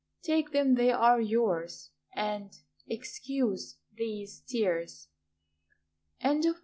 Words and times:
Take 0.23 0.49
them 0.51 0.73
they 0.73 0.89
are 0.91 1.21
yours 1.21 1.91
And 2.15 2.57
excuse 2.87 3.77
these 3.95 4.39
tears. 4.47 5.09
TO 6.19 6.27
MR. 6.55 6.59